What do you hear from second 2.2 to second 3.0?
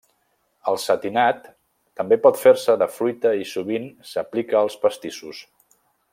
pot fer-se de